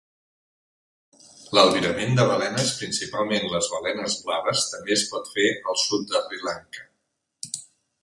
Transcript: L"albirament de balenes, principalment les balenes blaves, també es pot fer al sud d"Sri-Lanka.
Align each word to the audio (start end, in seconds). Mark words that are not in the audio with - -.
L"albirament 1.55 2.17
de 2.21 2.25
balenes, 2.31 2.73
principalment 2.81 3.47
les 3.53 3.71
balenes 3.75 4.19
blaves, 4.25 4.67
també 4.75 4.99
es 4.99 5.07
pot 5.15 5.33
fer 5.37 5.49
al 5.55 5.81
sud 5.87 6.13
d"Sri-Lanka. 6.17 6.93